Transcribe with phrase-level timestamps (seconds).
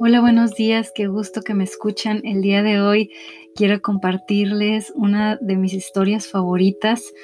[0.00, 2.20] Hola, buenos días, qué gusto que me escuchan.
[2.24, 3.12] El día de hoy
[3.54, 7.14] quiero compartirles una de mis historias favoritas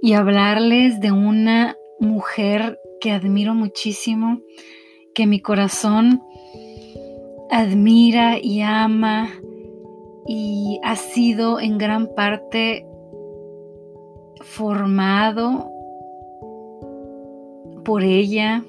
[0.00, 4.40] y hablarles de una mujer que admiro muchísimo,
[5.14, 6.22] que mi corazón
[7.50, 9.30] admira y ama
[10.26, 12.86] y ha sido en gran parte
[14.40, 15.70] formado
[17.84, 18.64] por ella.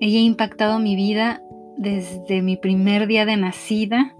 [0.00, 1.43] Ella ha impactado mi vida
[1.84, 4.16] desde mi primer día de nacida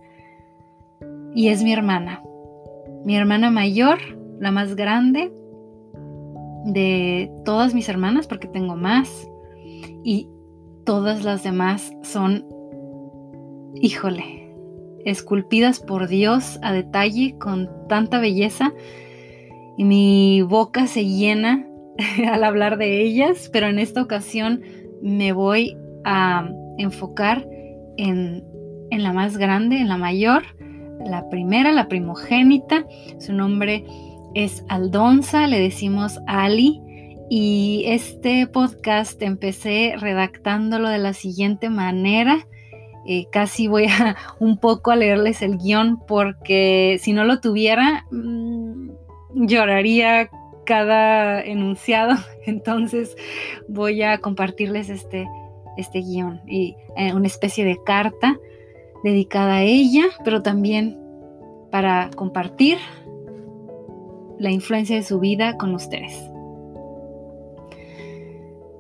[1.35, 2.23] y es mi hermana.
[3.05, 3.99] Mi hermana mayor,
[4.39, 5.33] la más grande
[6.67, 9.29] de todas mis hermanas, porque tengo más,
[10.05, 10.29] y
[10.85, 12.47] todas las demás son,
[13.75, 14.55] híjole,
[15.05, 18.73] esculpidas por Dios a detalle con tanta belleza
[19.77, 21.67] y mi boca se llena
[22.31, 24.62] al hablar de ellas, pero en esta ocasión
[25.03, 27.47] me voy a enfocar
[27.97, 28.45] en,
[28.91, 30.42] la más grande, en la mayor,
[31.05, 32.84] la primera, la primogénita.
[33.19, 33.84] Su nombre
[34.34, 36.81] es Aldonza, le decimos Ali.
[37.31, 42.47] Y este podcast empecé redactándolo de la siguiente manera.
[43.06, 48.06] Eh, casi voy a un poco a leerles el guion porque si no lo tuviera
[48.11, 48.91] mm,
[49.34, 50.31] lloraría
[50.65, 52.17] cada enunciado.
[52.47, 53.17] Entonces
[53.69, 55.27] voy a compartirles este,
[55.77, 58.39] este guion y eh, una especie de carta
[59.03, 60.98] dedicada a ella, pero también
[61.70, 62.78] para compartir
[64.39, 66.31] la influencia de su vida con ustedes.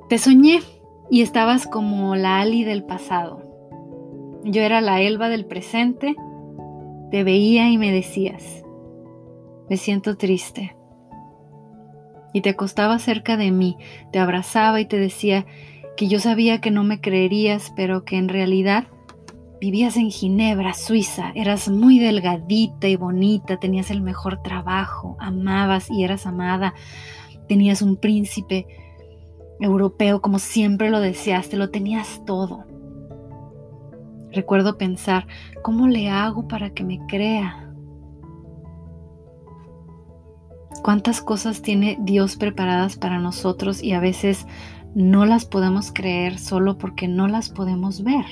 [0.08, 0.60] Te soñé
[1.10, 3.42] y estabas como la Ali del pasado.
[4.44, 6.14] Yo era la Elba del presente.
[7.10, 8.64] Te veía y me decías,
[9.68, 10.76] me siento triste.
[12.32, 13.76] Y te acostaba cerca de mí,
[14.10, 15.46] te abrazaba y te decía,
[15.96, 18.86] que yo sabía que no me creerías, pero que en realidad
[19.60, 26.04] vivías en Ginebra, Suiza, eras muy delgadita y bonita, tenías el mejor trabajo, amabas y
[26.04, 26.74] eras amada,
[27.48, 28.66] tenías un príncipe
[29.60, 32.64] europeo como siempre lo deseaste, lo tenías todo.
[34.32, 35.26] Recuerdo pensar,
[35.62, 37.72] ¿cómo le hago para que me crea?
[40.82, 44.46] ¿Cuántas cosas tiene Dios preparadas para nosotros y a veces
[44.94, 48.24] no las podemos creer solo porque no las podemos ver.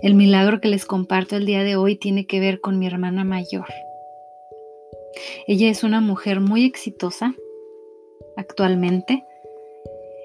[0.00, 3.24] El milagro que les comparto el día de hoy tiene que ver con mi hermana
[3.24, 3.66] mayor.
[5.46, 7.34] Ella es una mujer muy exitosa
[8.36, 9.24] actualmente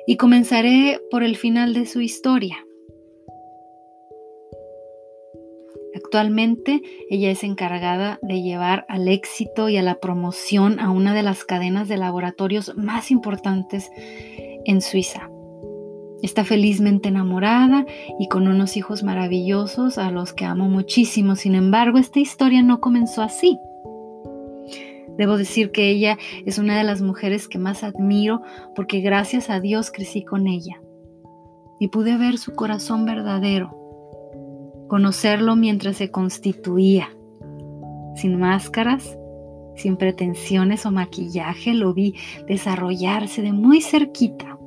[0.07, 2.66] y comenzaré por el final de su historia.
[6.07, 11.21] Actualmente ella es encargada de llevar al éxito y a la promoción a una de
[11.21, 13.91] las cadenas de laboratorios más importantes
[14.63, 15.29] en Suiza.
[16.21, 17.85] Está felizmente enamorada
[18.17, 21.35] y con unos hijos maravillosos a los que amo muchísimo.
[21.35, 23.59] Sin embargo, esta historia no comenzó así.
[25.17, 28.43] Debo decir que ella es una de las mujeres que más admiro
[28.75, 30.79] porque gracias a Dios crecí con ella
[31.81, 33.76] y pude ver su corazón verdadero
[34.87, 37.09] conocerlo mientras se constituía.
[38.15, 39.17] Sin máscaras,
[39.75, 42.15] sin pretensiones o maquillaje, lo vi
[42.47, 44.57] desarrollarse de muy cerquita.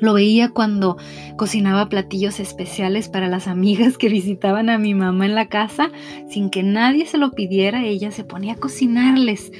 [0.00, 0.96] Lo veía cuando
[1.36, 5.90] cocinaba platillos especiales para las amigas que visitaban a mi mamá en la casa,
[6.28, 9.52] sin que nadie se lo pidiera, ella se ponía a cocinarles,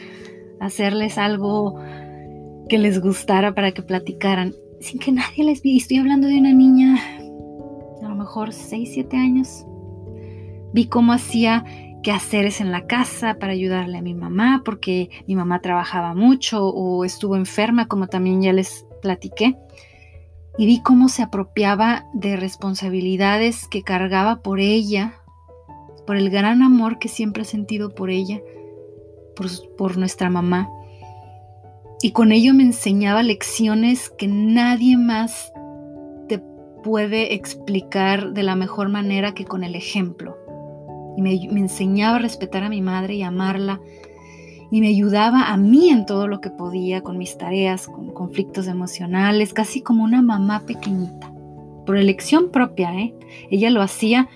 [0.61, 1.81] a hacerles algo
[2.69, 5.79] que les gustara para que platicaran, sin que nadie les viera.
[5.79, 6.99] Estoy hablando de una niña
[8.27, 9.65] mejor 6, 7 años.
[10.73, 11.65] Vi cómo hacía
[12.03, 17.05] quehaceres en la casa para ayudarle a mi mamá, porque mi mamá trabajaba mucho o
[17.05, 19.57] estuvo enferma, como también ya les platiqué.
[20.59, 25.15] Y vi cómo se apropiaba de responsabilidades que cargaba por ella,
[26.05, 28.41] por el gran amor que siempre he sentido por ella,
[29.37, 30.69] por, por nuestra mamá.
[32.03, 35.53] Y con ello me enseñaba lecciones que nadie más
[36.87, 40.39] puede explicar de la mejor manera que con el ejemplo.
[41.17, 43.81] Y me, enseñaba a respetar a mi madre y amarla.
[44.71, 48.69] Y me ayudaba a mí en todo lo que podía, con mis tareas, con conflictos
[48.69, 51.33] emocionales, casi como una mamá pequeñita.
[51.87, 53.17] Por elección propia, ¿eh?
[53.51, 54.29] Ella lo hacía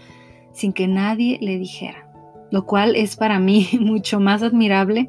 [0.52, 2.10] sin que nadie le dijera.
[2.50, 5.08] Lo cual es para mí mucho más admirable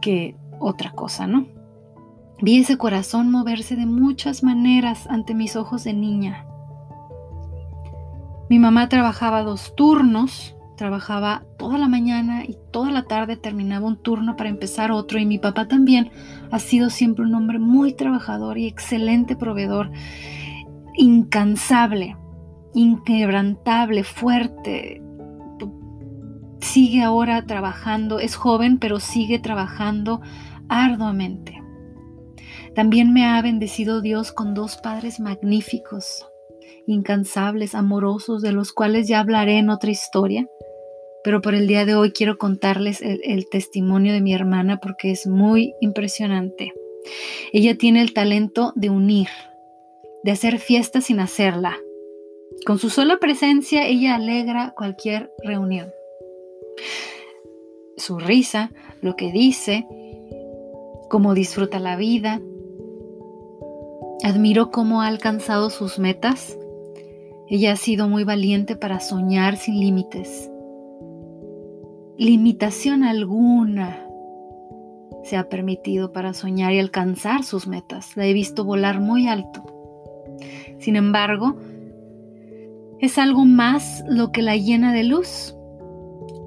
[0.00, 1.55] que otra cosa, ¿no?
[2.40, 6.44] Vi ese corazón moverse de muchas maneras ante mis ojos de niña.
[8.50, 13.96] Mi mamá trabajaba dos turnos, trabajaba toda la mañana y toda la tarde terminaba un
[13.96, 16.10] turno para empezar otro y mi papá también
[16.50, 19.90] ha sido siempre un hombre muy trabajador y excelente proveedor,
[20.94, 22.16] incansable,
[22.74, 25.02] inquebrantable, fuerte.
[26.60, 30.20] Sigue ahora trabajando, es joven pero sigue trabajando
[30.68, 31.65] arduamente.
[32.76, 36.26] También me ha bendecido Dios con dos padres magníficos,
[36.86, 40.46] incansables, amorosos, de los cuales ya hablaré en otra historia.
[41.24, 45.26] Pero por el día de hoy quiero contarles el, testimonio de mi hermana porque es
[45.26, 46.74] muy impresionante.
[47.50, 49.28] Ella tiene el talento de unir,
[50.22, 51.78] de hacer fiesta sin hacerla.
[52.66, 55.90] Con su sola presencia ella alegra cualquier reunión.
[57.96, 58.70] Su risa,
[59.00, 59.86] lo que dice,
[61.08, 62.42] cómo disfruta la vida.
[64.26, 66.58] Admiro cómo ha alcanzado sus metas
[67.48, 70.50] ella ha sido muy valiente para soñar sin límites.
[72.18, 74.04] Limitación alguna
[75.22, 78.16] se ha permitido para soñar y alcanzar sus metas.
[78.16, 79.64] La he visto volar muy alto.
[80.80, 81.56] Sin embargo,
[82.98, 85.56] es algo más lo que la llena de luz,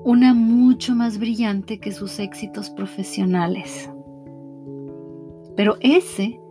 [0.03, 3.89] una mucho más brillante que sus éxitos profesionales.
[5.55, 6.41] Pero ese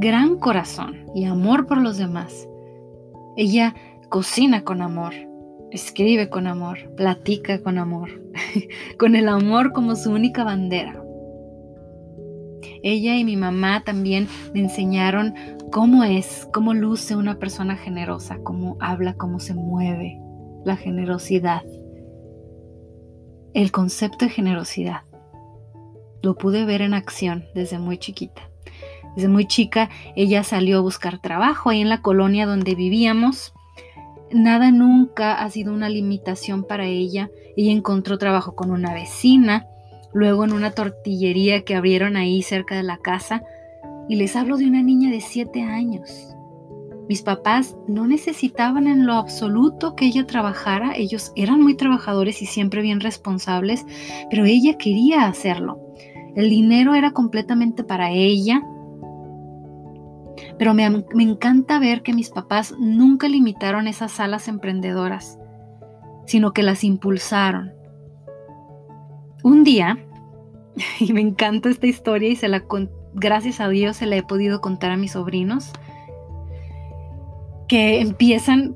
[0.00, 2.48] gran corazón y amor por los demás
[3.36, 3.74] ella
[4.10, 5.14] cocina con amor,
[5.70, 8.10] escribe con amor, platica con amor,
[8.98, 11.02] con el amor como su única bandera.
[12.82, 15.34] Ella y mi mamá también me enseñaron
[15.70, 20.20] cómo es, cómo luce una persona generosa, cómo habla, cómo se mueve,
[20.64, 21.62] la generosidad.
[23.54, 25.02] El concepto de generosidad
[26.22, 28.49] lo pude ver en acción desde muy chiquita.
[29.14, 33.52] Desde muy chica ella salió a buscar trabajo ahí en la colonia donde vivíamos.
[34.32, 37.30] Nada nunca ha sido una limitación para ella.
[37.56, 39.66] Ella encontró trabajo con una vecina,
[40.12, 43.42] luego en una tortillería que abrieron ahí cerca de la casa.
[44.08, 46.36] Y les hablo de una niña de 7 años.
[47.10, 52.46] Mis papás no necesitaban en lo absoluto que ella trabajara, ellos eran muy trabajadores y
[52.46, 53.84] siempre bien responsables,
[54.30, 55.80] pero ella quería hacerlo.
[56.36, 58.62] El dinero era completamente para ella,
[60.60, 65.38] pero me, encanta ver que mis papás nunca limitaron esas alas emprendedoras,
[66.26, 67.72] sino que las impulsaron.
[69.42, 70.04] Un día,
[71.00, 72.62] y me encanta esta historia y se la
[73.14, 75.72] gracias a Dios se la he podido contar a mis sobrinos,
[77.66, 78.74] que empiezan,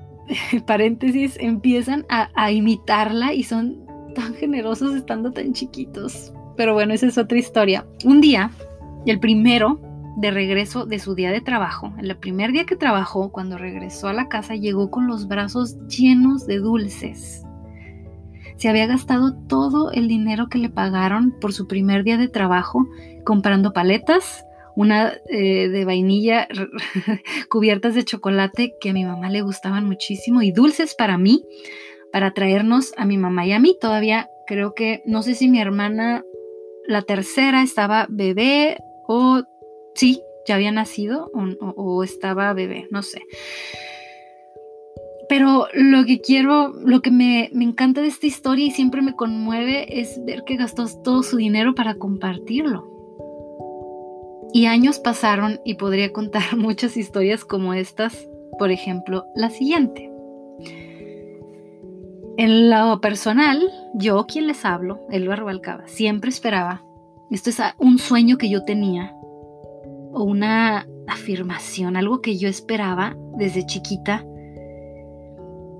[0.66, 3.84] paréntesis, empiezan a, imitarla y son
[4.14, 6.32] tan generosos estando tan chiquitos.
[6.56, 7.86] Pero bueno, esa es otra historia.
[8.06, 8.52] Un día,
[9.04, 9.89] el primero
[10.20, 14.12] de regreso de su día de trabajo, el primer día que trabajó, cuando regresó a
[14.12, 17.42] la casa, llegó con los brazos llenos de dulces.
[18.56, 22.86] Se había gastado todo el dinero que le pagaron por su primer día de trabajo
[23.24, 24.44] comprando paletas,
[24.76, 26.46] una eh, de vainilla
[27.50, 31.42] cubiertas de chocolate que a mi mamá le gustaban muchísimo y dulces para mí,
[32.12, 33.78] para traernos a mi mamá y a mí.
[33.80, 36.22] Todavía creo que, no sé si mi hermana,
[36.86, 38.76] la tercera, estaba bebé
[39.08, 39.42] o
[39.94, 41.30] sí, ya había nacido
[41.76, 43.22] o, estaba bebé, no sé.
[45.28, 49.14] Pero lo que quiero, lo que me, me, encanta de esta historia y siempre me
[49.14, 52.88] conmueve es ver que gastó todo su dinero para compartirlo.
[54.52, 60.10] Y años pasaron y podría contar muchas historias como estas, por ejemplo, la siguiente.
[62.36, 66.82] En lo personal, yo quien les hablo, Elba Rubalcaba, siempre esperaba,
[67.30, 69.14] esto es un sueño que yo tenía,
[70.12, 74.24] o una afirmación, algo que yo esperaba desde chiquita.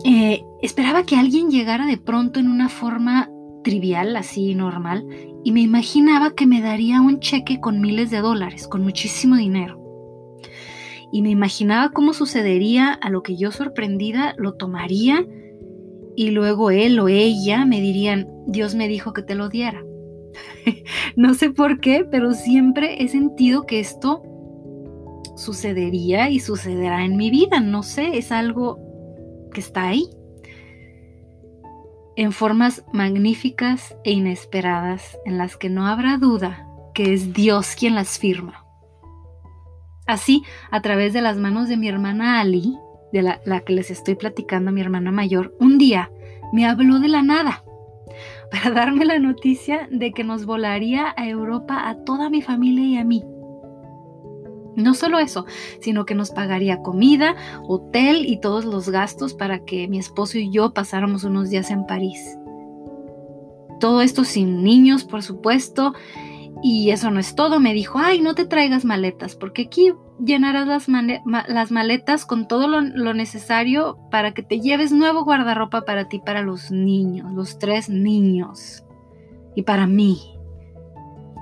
[0.05, 3.31] Eh, esperaba que alguien llegara de pronto en una forma
[3.63, 5.07] trivial, así normal,
[5.45, 9.79] y me imaginaba que me daría un cheque con miles de dólares, con muchísimo dinero.
[11.13, 15.27] Y me imaginaba cómo sucedería, a lo que yo sorprendida lo tomaría
[16.17, 19.83] y luego él o ella me dirían, Dios me dijo que te lo diera.
[21.17, 24.23] no sé por qué, pero siempre he sentido que esto
[25.37, 27.61] sucedería y sucederá en mi vida.
[27.61, 28.79] No sé, es algo
[29.53, 30.09] que está ahí.
[32.17, 37.95] En formas magníficas e inesperadas en las que no habrá duda que es Dios quien
[37.95, 38.65] las firma.
[40.07, 42.77] Así, a través de las manos de mi hermana Ali,
[43.13, 46.11] de la, que les estoy platicando, mi hermana mayor, un día
[46.53, 47.65] me habló de la nada
[48.51, 52.97] para darme la noticia de que nos volaría a Europa a toda mi familia y
[52.97, 53.25] a mí.
[54.77, 55.47] No solo eso,
[55.81, 60.51] sino que nos pagaría comida, hotel y todos los gastos para que mi esposo y
[60.51, 62.39] yo pasáramos unos días en París.
[63.79, 65.95] Todo esto sin niños, por supuesto.
[66.63, 67.61] Y eso no es todo.
[67.61, 72.81] Me dijo, ay, no te traigas maletas, porque aquí llenarás las, maletas con todo lo,
[72.81, 77.89] lo, necesario para que te lleves nuevo guardarropa para ti, para los niños, los tres
[77.89, 78.85] niños.
[79.55, 80.19] Y para mí.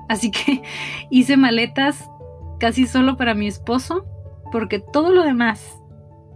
[0.09, 0.63] Así que
[1.11, 2.09] hice maletas
[2.61, 4.05] casi solo para mi esposo,
[4.53, 5.79] porque todo lo demás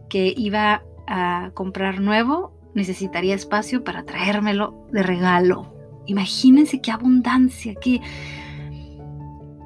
[0.08, 5.72] que iba a comprar nuevo necesitaría espacio para traérmelo de regalo.
[6.06, 8.00] Imagínense qué abundancia, qué,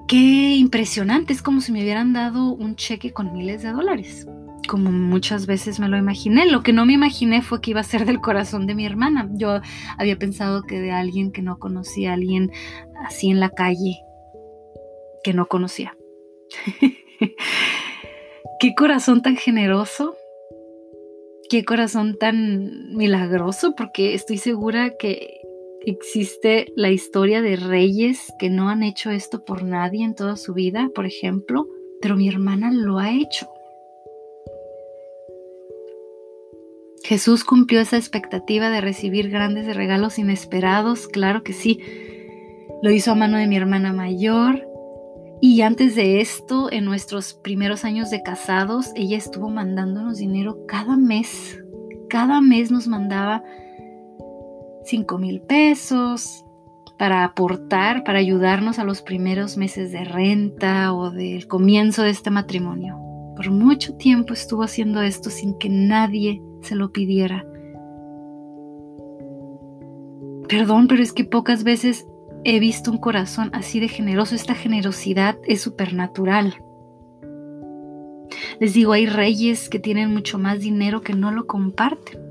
[0.06, 1.32] qué impresionante.
[1.32, 4.26] Es como si me hubieran dado un cheque con miles de dólares,
[4.68, 6.46] como muchas veces me lo imaginé.
[6.46, 9.28] Lo que no me imaginé fue que iba a ser del corazón de mi hermana.
[9.32, 9.60] Yo
[9.98, 12.50] había pensado que de alguien que no conocía, alguien
[13.04, 13.98] así en la calle
[15.22, 15.96] que no conocía.
[18.60, 20.16] Qué corazón tan generoso.
[21.48, 25.40] Qué corazón tan milagroso, porque estoy segura que
[25.86, 30.52] existe la historia de reyes que no han hecho esto por nadie en toda su
[30.52, 31.68] vida, por ejemplo,
[32.02, 33.48] pero mi hermana lo ha hecho.
[37.04, 41.78] Jesús cumplió esa expectativa de recibir grandes regalos inesperados, claro que sí.
[42.82, 44.66] Lo hizo a mano de mi hermana mayor,
[45.40, 50.96] y antes de esto, en nuestros primeros años de casados, ella estuvo mandándonos dinero cada
[50.96, 51.62] mes.
[52.08, 53.44] Cada mes nos mandaba
[54.86, 56.44] 5 mil pesos
[56.98, 62.30] para aportar, para ayudarnos a los primeros meses de renta o del comienzo de este
[62.30, 62.96] matrimonio.
[63.36, 67.44] Por mucho tiempo estuvo haciendo esto sin que nadie se lo pidiera.
[70.48, 72.06] Perdón, pero es que pocas veces
[72.44, 74.34] he visto un corazón así de generoso.
[74.34, 76.54] Esta generosidad es supernatural.
[78.60, 82.25] Les digo, hay reyes que tienen mucho más dinero que no lo comparten.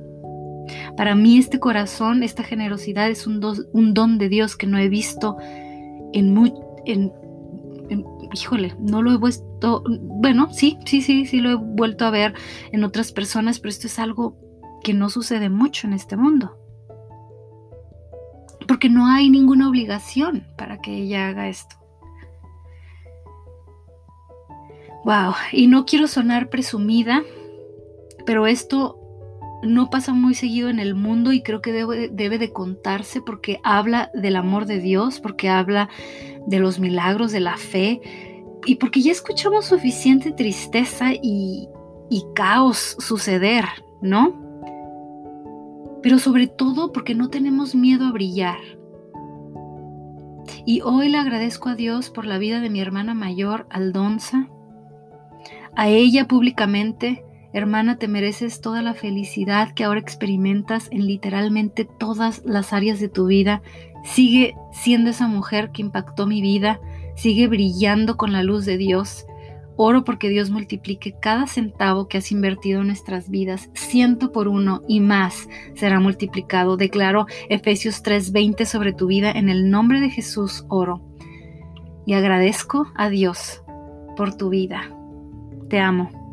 [0.97, 5.37] Para mí este corazón, esta generosidad es un, don de Dios que no he visto
[6.13, 6.53] en, muy,
[6.85, 7.11] en,
[8.33, 12.33] híjole, no lo he visto, bueno, sí, sí, sí, sí lo he vuelto a ver
[12.71, 14.37] en otras personas, pero esto es algo
[14.83, 16.57] que no sucede mucho en este mundo
[18.67, 21.75] porque no hay ninguna obligación para que ella haga esto.
[25.03, 27.23] Wow, y no quiero sonar presumida,
[28.25, 28.99] pero esto
[29.65, 34.11] no pasa muy seguido en el mundo y creo que debe, de contarse porque habla
[34.13, 35.89] del amor de Dios, porque habla
[36.47, 38.01] de los milagros de la fe
[38.65, 41.67] y porque ya escuchamos suficiente tristeza y,
[42.09, 43.65] y caos suceder,
[44.01, 44.45] ¿no?
[46.05, 48.59] pero sobre todo porque no tenemos miedo a brillar.
[50.63, 54.47] Y hoy le agradezco a Dios por la vida de mi hermana mayor, Aldonza.
[55.75, 57.24] A ella públicamente,
[57.57, 63.09] hermana, te mereces toda la felicidad que ahora experimentas en literalmente todas las áreas de
[63.09, 63.61] tu vida.
[64.03, 66.79] Sigue siendo esa mujer que impactó mi vida,
[67.15, 69.25] sigue brillando con la luz de Dios
[69.77, 74.83] Oro porque Dios multiplique cada centavo que has invertido en nuestras vidas, ciento por uno
[74.87, 76.77] y más será multiplicado.
[76.77, 81.01] Declaro Efesios 3:20 sobre tu vida en el nombre de Jesús, oro.
[82.05, 83.63] Y agradezco a Dios
[84.15, 84.91] por tu vida.
[85.69, 86.24] Te amo.